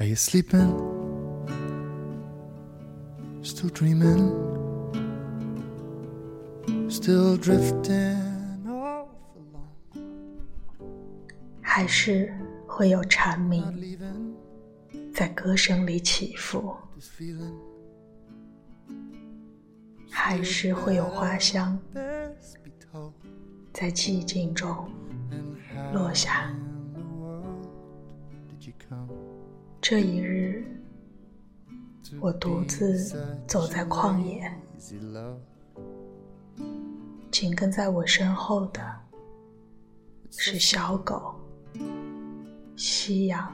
[0.00, 0.72] Are you sleeping?
[3.42, 4.32] Still dreaming?
[6.88, 10.00] Still drifting off alone?
[11.60, 12.32] 还是
[12.66, 13.62] 会有蝉鸣
[15.12, 16.74] 在歌声里起伏，
[20.10, 21.78] 还是会有花香.
[23.70, 24.90] 在寂静中
[25.92, 26.50] 落下。
[29.80, 30.62] 这一日
[32.20, 32.98] 我独自
[33.46, 34.52] 走在旷野
[37.30, 38.80] 紧跟在我身后的
[40.30, 41.34] 是小狗
[42.76, 43.50] 夕阳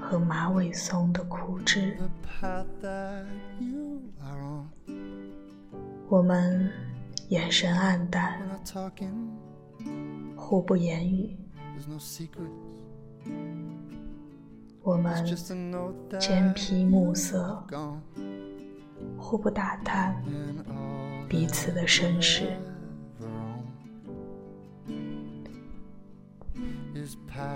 [0.00, 1.96] 和马尾松的枯枝。
[6.08, 6.70] 我们
[7.28, 8.40] 眼神暗淡
[10.36, 11.36] 互不言语。
[14.84, 15.24] 我们
[16.20, 17.64] 肩披暮色
[19.16, 20.14] 互不打探
[21.26, 22.52] 彼此的身世。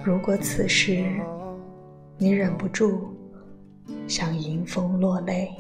[0.03, 1.21] 如果此时
[2.17, 3.15] 你忍不住
[4.07, 5.55] 想迎风落泪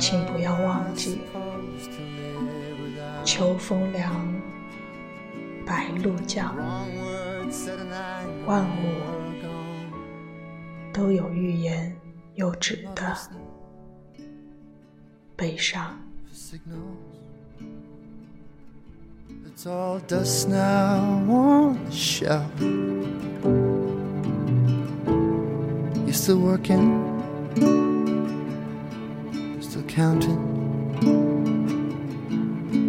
[0.00, 1.20] 请不要忘记
[3.24, 4.12] 秋风凉
[5.64, 6.56] 白露降。
[8.46, 9.16] 万物
[10.92, 11.94] 都有欲言
[12.34, 13.16] 又止的
[15.36, 15.98] 悲伤。
[19.44, 22.50] It's all dust now on the shelf.
[26.04, 27.02] You're still working,
[29.60, 30.38] still counting,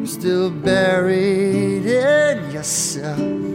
[0.05, 3.46] still buried in yourself.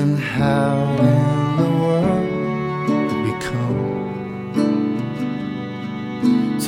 [0.00, 0.76] And how
[1.12, 2.28] in the world
[3.08, 3.68] did we come?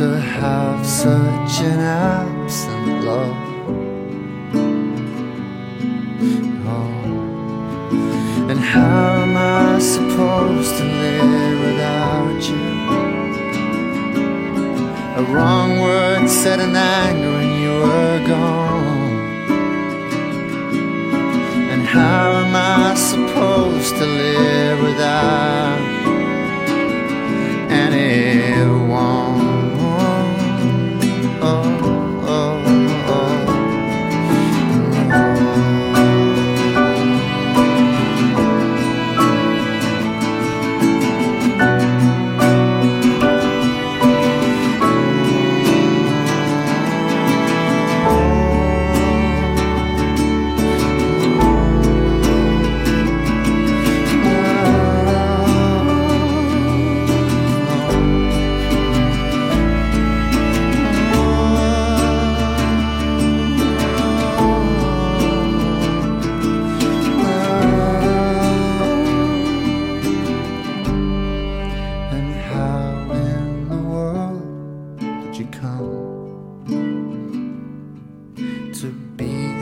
[0.01, 3.37] to have such an absent love.
[6.67, 12.67] Oh, and how am I supposed to live without you?
[15.21, 19.11] A wrong word said in anger and you were gone.
[21.73, 22.40] And how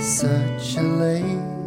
[0.08, 1.57] such a late